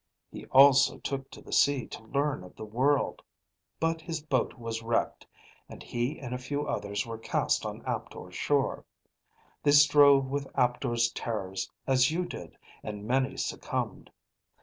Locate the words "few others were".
6.39-7.19